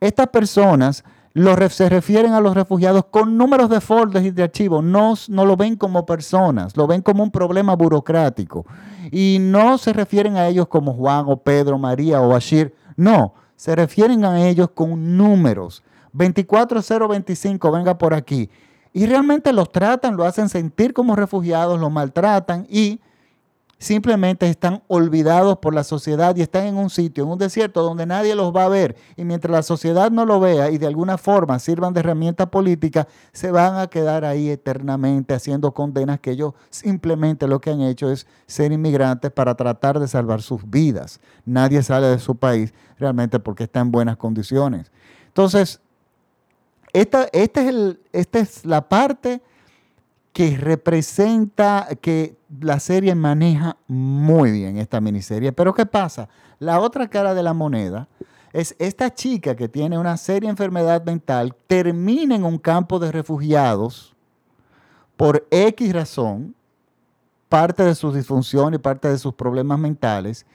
estas 0.00 0.28
personas 0.28 1.04
se 1.70 1.88
refieren 1.88 2.32
a 2.32 2.40
los 2.40 2.54
refugiados 2.54 3.06
con 3.10 3.36
números 3.36 3.70
de 3.70 3.80
folders 3.80 4.26
y 4.26 4.30
de 4.30 4.42
archivos, 4.44 4.84
no, 4.84 5.14
no 5.28 5.46
lo 5.46 5.56
ven 5.56 5.76
como 5.76 6.04
personas, 6.04 6.76
lo 6.76 6.86
ven 6.86 7.02
como 7.02 7.22
un 7.22 7.30
problema 7.30 7.74
burocrático. 7.74 8.66
Y 9.10 9.38
no 9.40 9.78
se 9.78 9.92
refieren 9.92 10.36
a 10.36 10.46
ellos 10.46 10.68
como 10.68 10.92
Juan 10.92 11.24
o 11.26 11.36
Pedro, 11.38 11.78
María 11.78 12.20
o 12.20 12.28
Bashir, 12.28 12.74
no, 12.96 13.34
se 13.56 13.74
refieren 13.74 14.24
a 14.24 14.46
ellos 14.46 14.68
con 14.74 15.16
números. 15.16 15.82
24025, 16.14 17.70
venga 17.70 17.98
por 17.98 18.14
aquí. 18.14 18.50
Y 18.92 19.06
realmente 19.06 19.52
los 19.52 19.70
tratan, 19.70 20.16
lo 20.16 20.24
hacen 20.24 20.48
sentir 20.48 20.94
como 20.94 21.16
refugiados, 21.16 21.80
los 21.80 21.90
maltratan 21.90 22.66
y 22.70 23.00
simplemente 23.84 24.48
están 24.48 24.82
olvidados 24.86 25.58
por 25.58 25.74
la 25.74 25.84
sociedad 25.84 26.34
y 26.36 26.42
están 26.42 26.66
en 26.66 26.76
un 26.76 26.90
sitio, 26.90 27.24
en 27.24 27.30
un 27.30 27.38
desierto 27.38 27.82
donde 27.82 28.06
nadie 28.06 28.34
los 28.34 28.54
va 28.54 28.64
a 28.64 28.68
ver. 28.68 28.96
Y 29.16 29.24
mientras 29.24 29.50
la 29.50 29.62
sociedad 29.62 30.10
no 30.10 30.24
lo 30.24 30.40
vea 30.40 30.70
y 30.70 30.78
de 30.78 30.86
alguna 30.86 31.18
forma 31.18 31.58
sirvan 31.58 31.92
de 31.92 32.00
herramienta 32.00 32.50
política, 32.50 33.06
se 33.32 33.50
van 33.50 33.76
a 33.76 33.88
quedar 33.88 34.24
ahí 34.24 34.48
eternamente 34.48 35.34
haciendo 35.34 35.74
condenas 35.74 36.20
que 36.20 36.30
ellos 36.30 36.54
simplemente 36.70 37.46
lo 37.46 37.60
que 37.60 37.70
han 37.70 37.82
hecho 37.82 38.10
es 38.10 38.26
ser 38.46 38.72
inmigrantes 38.72 39.30
para 39.32 39.54
tratar 39.54 39.98
de 40.00 40.08
salvar 40.08 40.40
sus 40.40 40.68
vidas. 40.70 41.20
Nadie 41.44 41.82
sale 41.82 42.06
de 42.06 42.18
su 42.18 42.36
país 42.36 42.72
realmente 42.98 43.38
porque 43.38 43.64
está 43.64 43.80
en 43.80 43.90
buenas 43.90 44.16
condiciones. 44.16 44.92
Entonces, 45.26 45.80
esta, 46.94 47.28
este 47.32 47.60
es 47.60 47.68
el, 47.68 48.00
esta 48.12 48.38
es 48.38 48.64
la 48.64 48.88
parte 48.88 49.42
que 50.32 50.56
representa, 50.56 51.88
que 52.00 52.36
la 52.60 52.80
serie 52.80 53.14
maneja 53.14 53.76
muy 53.86 54.52
bien 54.52 54.78
esta 54.78 55.00
miniserie. 55.00 55.52
Pero 55.52 55.74
¿qué 55.74 55.86
pasa? 55.86 56.28
La 56.58 56.80
otra 56.80 57.08
cara 57.08 57.34
de 57.34 57.42
la 57.42 57.52
moneda 57.52 58.08
es 58.52 58.76
esta 58.78 59.12
chica 59.12 59.56
que 59.56 59.68
tiene 59.68 59.98
una 59.98 60.16
seria 60.16 60.48
enfermedad 60.48 61.04
mental, 61.04 61.54
termina 61.66 62.36
en 62.36 62.44
un 62.44 62.58
campo 62.58 62.98
de 62.98 63.10
refugiados 63.12 64.14
por 65.16 65.46
X 65.50 65.92
razón, 65.92 66.54
parte 67.48 67.82
de 67.82 67.94
su 67.94 68.12
disfunción 68.12 68.74
y 68.74 68.78
parte 68.78 69.08
de 69.08 69.18
sus 69.18 69.34
problemas 69.34 69.78
mentales, 69.78 70.46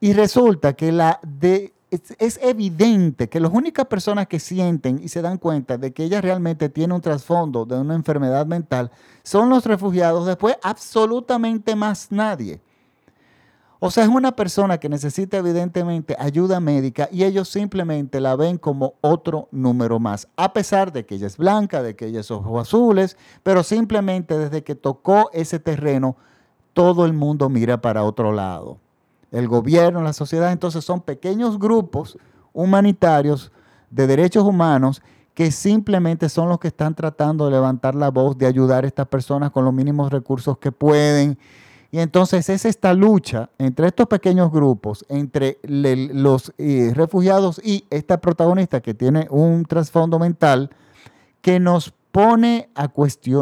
y 0.00 0.12
resulta 0.12 0.74
que 0.74 0.92
la 0.92 1.20
de 1.22 1.72
es, 1.90 2.38
evidente 2.42 3.28
que 3.28 3.38
las 3.38 3.52
únicas 3.52 3.86
personas 3.86 4.26
que 4.26 4.40
sienten 4.40 5.00
y 5.02 5.08
se 5.08 5.22
dan 5.22 5.38
cuenta 5.38 5.78
de 5.78 5.92
que 5.92 6.04
ella 6.04 6.20
realmente 6.20 6.68
tiene 6.68 6.94
un 6.94 7.00
trasfondo 7.00 7.64
de 7.64 7.78
una 7.78 7.94
enfermedad 7.94 8.44
mental 8.46 8.90
son 9.22 9.48
los 9.48 9.64
refugiados, 9.64 10.26
después 10.26 10.56
absolutamente 10.62 11.76
más 11.76 12.10
nadie. 12.10 12.60
O 13.78 13.90
sea, 13.90 14.04
es 14.04 14.08
una 14.08 14.32
persona 14.34 14.78
que 14.78 14.88
necesita 14.88 15.36
evidentemente 15.36 16.16
ayuda 16.18 16.60
médica 16.60 17.08
y 17.12 17.24
ellos 17.24 17.48
simplemente 17.48 18.20
la 18.20 18.34
ven 18.34 18.56
como 18.56 18.94
otro 19.02 19.48
número 19.52 20.00
más, 20.00 20.28
a 20.34 20.52
pesar 20.52 20.92
de 20.92 21.04
que 21.04 21.16
ella 21.16 21.26
es 21.26 21.36
blanca, 21.36 21.82
de 21.82 21.94
que 21.94 22.06
ella 22.06 22.20
es 22.20 22.30
ojos 22.30 22.62
azules, 22.62 23.16
pero 23.42 23.62
simplemente 23.62 24.36
desde 24.38 24.64
que 24.64 24.74
tocó 24.74 25.30
ese 25.32 25.58
terreno, 25.58 26.16
todo 26.72 27.04
el 27.04 27.12
mundo 27.12 27.48
mira 27.48 27.80
para 27.80 28.02
otro 28.02 28.32
lado 28.32 28.78
el 29.32 29.48
gobierno, 29.48 30.02
la 30.02 30.12
sociedad, 30.12 30.52
entonces 30.52 30.84
son 30.84 31.00
pequeños 31.00 31.58
grupos 31.58 32.18
humanitarios 32.52 33.52
de 33.90 34.06
derechos 34.06 34.44
humanos 34.44 35.02
que 35.34 35.50
simplemente 35.50 36.30
son 36.30 36.48
los 36.48 36.58
que 36.58 36.68
están 36.68 36.94
tratando 36.94 37.44
de 37.44 37.50
levantar 37.50 37.94
la 37.94 38.10
voz, 38.10 38.38
de 38.38 38.46
ayudar 38.46 38.84
a 38.84 38.86
estas 38.86 39.06
personas 39.06 39.50
con 39.50 39.64
los 39.66 39.74
mínimos 39.74 40.10
recursos 40.10 40.56
que 40.56 40.72
pueden. 40.72 41.38
Y 41.90 41.98
entonces 41.98 42.48
es 42.48 42.64
esta 42.64 42.94
lucha 42.94 43.50
entre 43.58 43.88
estos 43.88 44.06
pequeños 44.06 44.50
grupos, 44.50 45.04
entre 45.10 45.58
los 45.64 46.52
eh, 46.56 46.92
refugiados 46.94 47.60
y 47.62 47.84
esta 47.90 48.18
protagonista 48.18 48.80
que 48.80 48.94
tiene 48.94 49.26
un 49.30 49.66
trasfondo 49.66 50.18
mental, 50.18 50.70
que 51.42 51.60
nos 51.60 51.92
pone 52.12 52.70
a, 52.74 52.90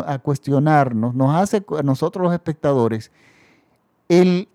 a 0.07 0.19
cuestionarnos, 0.19 1.15
nos 1.15 1.35
hace 1.37 1.65
a 1.79 1.83
nosotros 1.85 2.25
los 2.25 2.35
espectadores 2.35 3.13
el 4.09 4.49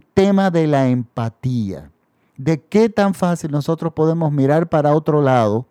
tema 0.00 0.50
de 0.50 0.66
la 0.66 0.88
empatía, 0.88 1.90
de 2.36 2.60
qué 2.60 2.88
tan 2.88 3.14
fácil 3.14 3.50
nosotros 3.50 3.92
podemos 3.92 4.32
mirar 4.32 4.68
para 4.68 4.94
otro 4.94 5.22
lado 5.22 5.66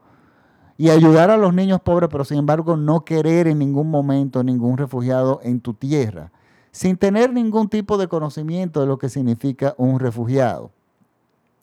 y 0.77 0.89
ayudar 0.89 1.29
a 1.29 1.38
los 1.38 1.53
niños 1.53 1.79
pobres, 1.82 2.10
pero 2.12 2.25
sin 2.25 2.38
embargo 2.38 2.75
no 2.75 3.05
querer 3.05 3.48
en 3.48 3.60
ningún 3.60 3.89
momento 3.89 4.44
ningún 4.44 4.77
refugiado 4.77 5.39
en 5.44 5.62
tu 5.62 5.74
tierra, 5.74 6.32
sin 6.72 6.98
tener 6.98 7.32
ningún 7.32 7.70
tipo 7.70 7.98
de 7.98 8.08
conocimiento 8.08 8.82
de 8.82 8.88
lo 8.88 8.98
que 8.98 9.10
significa 9.10 9.74
un 9.77 10.00
refugiado. 10.00 10.72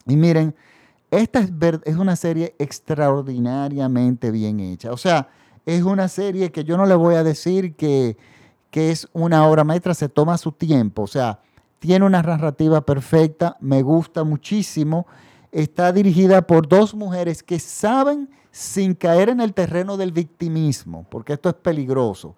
Y 0.07 0.17
miren, 0.17 0.55
esta 1.11 1.41
es, 1.85 1.97
una 1.97 2.17
serie 2.17 2.55
extraordinariamente 2.59 4.31
bien 4.31 4.61
hecha. 4.61 4.93
O 4.93 4.97
sea, 4.97 5.29
es 5.67 5.83
una 5.83 6.09
serie 6.09 6.51
que 6.51 6.65
yo 6.65 6.77
no 6.79 6.87
le 6.87 6.95
voy 6.95 7.17
a 7.17 7.23
decir 7.23 7.75
que, 7.75 8.17
que 8.71 8.91
es 8.91 9.07
una 9.13 9.47
obra 9.47 9.63
maestra, 9.63 9.93
se 9.93 10.09
toma 10.09 10.39
su 10.39 10.53
tiempo. 10.53 11.03
O 11.03 11.07
sea, 11.07 11.41
tiene 11.83 12.07
una 12.07 12.23
narrativa 12.23 12.81
perfecta, 12.83 13.57
me 13.59 13.83
gusta 13.83 14.23
muchísimo. 14.23 15.05
Está 15.51 15.93
dirigida 15.93 16.43
por 16.43 16.69
dos 16.69 16.95
mujeres 16.95 17.43
que 17.43 17.59
saben, 17.59 18.31
sin 18.53 18.95
caer 18.95 19.31
en 19.31 19.41
el 19.41 19.53
terreno 19.53 19.97
del 19.97 20.13
victimismo, 20.13 21.05
porque 21.11 21.33
esto 21.33 21.49
es 21.49 21.57
peligroso, 21.57 22.37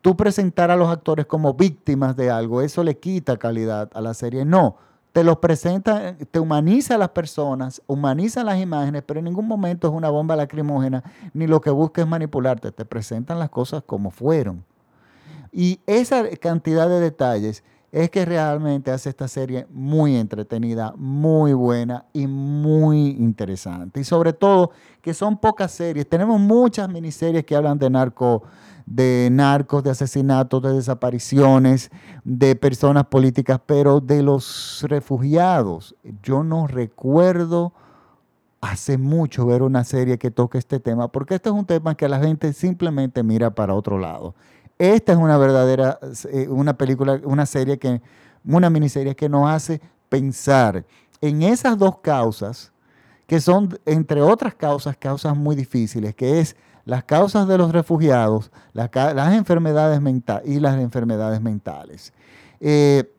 tú 0.00 0.16
presentar 0.16 0.70
a 0.70 0.76
los 0.76 0.88
actores 0.90 1.26
como 1.26 1.54
víctimas 1.54 2.14
de 2.14 2.30
algo, 2.30 2.62
eso 2.62 2.84
le 2.84 2.96
quita 2.98 3.36
calidad 3.36 3.90
a 3.94 4.00
la 4.00 4.14
serie. 4.14 4.44
No, 4.44 4.76
te 5.10 5.24
los 5.24 5.38
presenta, 5.38 6.16
te 6.16 6.38
humaniza 6.38 6.94
a 6.94 6.98
las 6.98 7.08
personas, 7.08 7.82
humaniza 7.88 8.44
las 8.44 8.60
imágenes, 8.60 9.02
pero 9.04 9.18
en 9.18 9.24
ningún 9.24 9.48
momento 9.48 9.88
es 9.88 9.92
una 9.92 10.08
bomba 10.08 10.36
lacrimógena, 10.36 11.02
ni 11.34 11.48
lo 11.48 11.60
que 11.60 11.70
busca 11.70 12.02
es 12.02 12.06
manipularte, 12.06 12.70
te 12.70 12.84
presentan 12.84 13.40
las 13.40 13.50
cosas 13.50 13.82
como 13.84 14.12
fueron. 14.12 14.64
Y 15.50 15.80
esa 15.86 16.22
cantidad 16.38 16.88
de 16.88 17.00
detalles 17.00 17.64
es 17.90 18.10
que 18.10 18.24
realmente 18.24 18.90
hace 18.90 19.08
esta 19.08 19.28
serie 19.28 19.66
muy 19.70 20.16
entretenida, 20.16 20.92
muy 20.96 21.52
buena 21.54 22.04
y 22.12 22.26
muy 22.26 23.10
interesante. 23.10 24.00
Y 24.00 24.04
sobre 24.04 24.32
todo 24.32 24.72
que 25.00 25.14
son 25.14 25.38
pocas 25.38 25.72
series. 25.72 26.08
Tenemos 26.08 26.38
muchas 26.38 26.88
miniseries 26.88 27.44
que 27.44 27.56
hablan 27.56 27.78
de 27.78 27.88
narco 27.88 28.42
de 28.90 29.28
narcos, 29.30 29.84
de 29.84 29.90
asesinatos, 29.90 30.62
de 30.62 30.72
desapariciones, 30.72 31.90
de 32.24 32.56
personas 32.56 33.04
políticas, 33.06 33.60
pero 33.64 34.00
de 34.00 34.22
los 34.22 34.84
refugiados, 34.88 35.94
yo 36.22 36.42
no 36.42 36.66
recuerdo 36.66 37.74
hace 38.60 38.98
mucho 38.98 39.46
ver 39.46 39.62
una 39.62 39.84
serie 39.84 40.18
que 40.18 40.30
toque 40.30 40.58
este 40.58 40.80
tema, 40.80 41.08
porque 41.08 41.34
este 41.34 41.50
es 41.50 41.54
un 41.54 41.66
tema 41.66 41.94
que 41.94 42.08
la 42.08 42.18
gente 42.18 42.52
simplemente 42.52 43.22
mira 43.22 43.54
para 43.54 43.74
otro 43.74 43.98
lado. 43.98 44.34
Esta 44.78 45.12
es 45.12 45.18
una 45.18 45.36
verdadera, 45.36 45.98
eh, 46.30 46.46
una 46.48 46.76
película, 46.76 47.20
una 47.24 47.46
serie 47.46 47.78
que, 47.78 48.00
una 48.44 48.70
miniserie 48.70 49.16
que 49.16 49.28
nos 49.28 49.50
hace 49.50 49.80
pensar 50.08 50.84
en 51.20 51.42
esas 51.42 51.76
dos 51.76 51.98
causas, 51.98 52.72
que 53.26 53.40
son, 53.40 53.78
entre 53.84 54.22
otras 54.22 54.54
causas, 54.54 54.96
causas 54.96 55.36
muy 55.36 55.56
difíciles, 55.56 56.14
que 56.14 56.40
es 56.40 56.56
las 56.84 57.04
causas 57.04 57.46
de 57.46 57.58
los 57.58 57.72
refugiados, 57.72 58.50
las, 58.72 58.88
enfermedades 59.34 60.00
mentales 60.00 60.48
y 60.48 60.60
las 60.60 60.78
enfermedades 60.80 61.40
mentales. 61.40 62.14
Eh, 62.60 63.12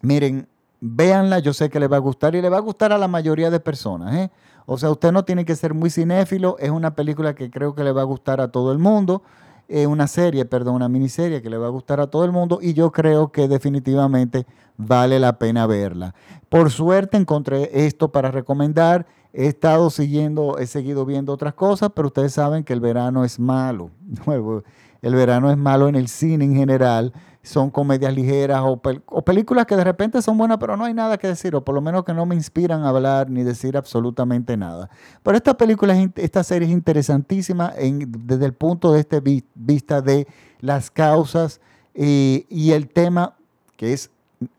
miren, 0.00 0.48
véanla, 0.80 1.38
yo 1.38 1.52
sé 1.52 1.70
que 1.70 1.78
les 1.78 1.90
va 1.90 1.96
a 1.96 2.00
gustar 2.00 2.34
y 2.34 2.42
le 2.42 2.48
va 2.48 2.56
a 2.56 2.60
gustar 2.60 2.92
a 2.92 2.98
la 2.98 3.06
mayoría 3.06 3.50
de 3.50 3.60
personas. 3.60 4.14
¿eh? 4.16 4.30
O 4.66 4.78
sea, 4.78 4.90
usted 4.90 5.12
no 5.12 5.24
tiene 5.24 5.44
que 5.44 5.54
ser 5.54 5.74
muy 5.74 5.90
cinéfilo, 5.90 6.56
es 6.58 6.70
una 6.70 6.94
película 6.94 7.34
que 7.36 7.50
creo 7.50 7.74
que 7.74 7.84
le 7.84 7.92
va 7.92 8.00
a 8.00 8.04
gustar 8.04 8.40
a 8.40 8.48
todo 8.48 8.72
el 8.72 8.78
mundo. 8.78 9.22
Es 9.68 9.86
una 9.86 10.06
serie, 10.06 10.44
perdón, 10.44 10.76
una 10.76 10.88
miniserie 10.88 11.42
que 11.42 11.50
le 11.50 11.56
va 11.56 11.66
a 11.66 11.70
gustar 11.70 12.00
a 12.00 12.08
todo 12.08 12.24
el 12.24 12.32
mundo 12.32 12.58
y 12.60 12.74
yo 12.74 12.92
creo 12.92 13.32
que 13.32 13.48
definitivamente 13.48 14.46
vale 14.76 15.18
la 15.18 15.38
pena 15.38 15.66
verla. 15.66 16.14
Por 16.48 16.70
suerte 16.70 17.16
encontré 17.16 17.70
esto 17.72 18.10
para 18.12 18.30
recomendar 18.30 19.06
He 19.34 19.46
estado 19.46 19.88
siguiendo, 19.88 20.58
he 20.58 20.66
seguido 20.66 21.06
viendo 21.06 21.32
otras 21.32 21.54
cosas, 21.54 21.90
pero 21.94 22.08
ustedes 22.08 22.34
saben 22.34 22.64
que 22.64 22.74
el 22.74 22.80
verano 22.80 23.24
es 23.24 23.38
malo. 23.38 23.90
El 25.02 25.16
verano 25.16 25.50
es 25.50 25.58
malo 25.58 25.88
en 25.88 25.96
el 25.96 26.06
cine 26.06 26.44
en 26.44 26.54
general. 26.54 27.12
Son 27.42 27.70
comedias 27.70 28.14
ligeras 28.14 28.62
o, 28.64 28.80
películas 29.22 29.66
que 29.66 29.74
de 29.76 29.84
repente 29.84 30.22
son 30.22 30.38
buenas, 30.38 30.58
pero 30.58 30.76
no 30.76 30.84
hay 30.84 30.94
nada 30.94 31.18
que 31.18 31.26
decir, 31.26 31.56
o 31.56 31.64
por 31.64 31.74
lo 31.74 31.80
menos 31.80 32.04
que 32.04 32.14
no 32.14 32.24
me 32.24 32.34
inspiran 32.34 32.84
a 32.84 32.90
hablar 32.90 33.30
ni 33.30 33.42
decir 33.42 33.76
absolutamente 33.76 34.56
nada. 34.56 34.88
Pero 35.22 35.36
esta 35.36 35.56
película, 35.56 35.94
esta 36.16 36.44
serie 36.44 36.68
es 36.68 36.72
interesantísima 36.72 37.72
desde 37.76 38.46
el 38.46 38.52
punto 38.52 38.92
de 38.92 39.00
este 39.00 39.20
vista 39.54 40.00
de 40.00 40.28
las 40.60 40.90
causas 40.90 41.60
y 41.94 42.70
el 42.70 42.88
tema 42.88 43.34
que 43.76 43.92
es 43.92 44.10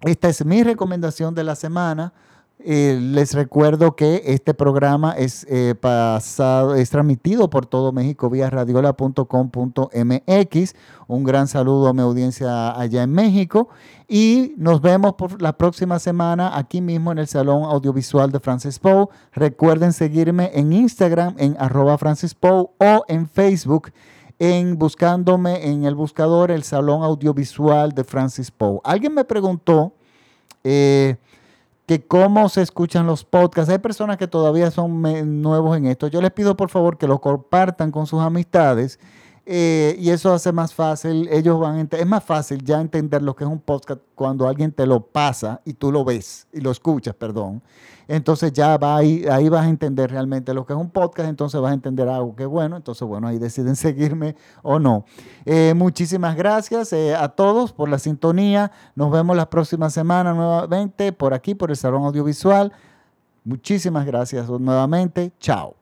esta 0.00 0.28
es 0.28 0.44
mi 0.44 0.64
recomendación 0.64 1.34
de 1.34 1.44
la 1.44 1.54
semana. 1.54 2.12
Eh, 2.64 2.96
les 3.00 3.34
recuerdo 3.34 3.96
que 3.96 4.22
este 4.26 4.54
programa 4.54 5.10
es 5.12 5.44
eh, 5.50 5.74
pasado, 5.74 6.76
es 6.76 6.90
transmitido 6.90 7.50
por 7.50 7.66
todo 7.66 7.90
México 7.90 8.30
vía 8.30 8.48
radiola.com.mx. 8.50 10.74
Un 11.08 11.24
gran 11.24 11.48
saludo 11.48 11.88
a 11.88 11.92
mi 11.92 12.02
audiencia 12.02 12.78
allá 12.78 13.02
en 13.02 13.12
México 13.12 13.68
y 14.06 14.54
nos 14.56 14.80
vemos 14.80 15.14
por 15.14 15.42
la 15.42 15.56
próxima 15.56 15.98
semana 15.98 16.56
aquí 16.56 16.80
mismo 16.80 17.10
en 17.10 17.18
el 17.18 17.26
Salón 17.26 17.64
Audiovisual 17.64 18.30
de 18.30 18.38
Francis 18.38 18.78
Poe. 18.78 19.08
Recuerden 19.32 19.92
seguirme 19.92 20.52
en 20.54 20.72
Instagram 20.72 21.34
en 21.38 21.56
arroba 21.58 21.98
Francis 21.98 22.34
Poe 22.34 22.68
o 22.78 23.04
en 23.08 23.28
Facebook 23.28 23.90
en 24.38 24.78
buscándome 24.78 25.68
en 25.68 25.84
el 25.84 25.96
buscador 25.96 26.52
el 26.52 26.62
Salón 26.62 27.02
Audiovisual 27.02 27.90
de 27.92 28.04
Francis 28.04 28.52
Poe. 28.52 28.78
Alguien 28.84 29.14
me 29.14 29.24
preguntó 29.24 29.94
eh, 30.64 31.16
que 31.92 32.06
cómo 32.06 32.48
se 32.48 32.62
escuchan 32.62 33.06
los 33.06 33.24
podcasts. 33.24 33.70
Hay 33.70 33.78
personas 33.78 34.16
que 34.16 34.26
todavía 34.26 34.70
son 34.70 35.02
nuevos 35.42 35.76
en 35.76 35.86
esto. 35.86 36.06
Yo 36.06 36.22
les 36.22 36.30
pido 36.30 36.56
por 36.56 36.70
favor 36.70 36.96
que 36.96 37.06
lo 37.06 37.20
compartan 37.20 37.90
con 37.90 38.06
sus 38.06 38.20
amistades 38.20 38.98
eh, 39.44 39.96
y 39.98 40.10
eso 40.10 40.32
hace 40.32 40.52
más 40.52 40.72
fácil, 40.72 41.28
ellos 41.30 41.58
van 41.58 41.88
es 41.90 42.06
más 42.06 42.22
fácil 42.22 42.62
ya 42.64 42.80
entender 42.80 43.22
lo 43.22 43.34
que 43.34 43.42
es 43.42 43.50
un 43.50 43.58
podcast 43.58 44.00
cuando 44.14 44.46
alguien 44.46 44.70
te 44.70 44.86
lo 44.86 45.00
pasa 45.00 45.60
y 45.64 45.72
tú 45.72 45.90
lo 45.90 46.04
ves 46.04 46.46
y 46.52 46.60
lo 46.60 46.70
escuchas, 46.70 47.14
perdón. 47.14 47.60
Entonces 48.06 48.52
ya 48.52 48.76
va 48.76 48.96
ahí, 48.96 49.24
ahí 49.30 49.48
vas 49.48 49.64
a 49.64 49.68
entender 49.68 50.10
realmente 50.10 50.54
lo 50.54 50.64
que 50.64 50.74
es 50.74 50.78
un 50.78 50.90
podcast, 50.90 51.28
entonces 51.28 51.60
vas 51.60 51.72
a 51.72 51.74
entender 51.74 52.08
algo 52.08 52.36
que 52.36 52.46
bueno, 52.46 52.76
entonces 52.76 53.06
bueno, 53.06 53.26
ahí 53.26 53.38
deciden 53.38 53.74
seguirme 53.76 54.36
o 54.62 54.78
no. 54.78 55.04
Eh, 55.44 55.74
muchísimas 55.74 56.36
gracias 56.36 56.92
eh, 56.92 57.16
a 57.16 57.28
todos 57.28 57.72
por 57.72 57.88
la 57.88 57.98
sintonía. 57.98 58.70
Nos 58.94 59.10
vemos 59.10 59.36
la 59.36 59.50
próxima 59.50 59.90
semana 59.90 60.34
nuevamente 60.34 61.12
por 61.12 61.34
aquí, 61.34 61.56
por 61.56 61.70
el 61.70 61.76
Salón 61.76 62.04
Audiovisual. 62.04 62.72
Muchísimas 63.44 64.06
gracias 64.06 64.48
nuevamente. 64.48 65.32
Chao. 65.40 65.81